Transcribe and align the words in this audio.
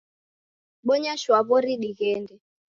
Bonya 0.85 1.13
shwaw'ori 1.21 1.73
dighende. 1.81 2.35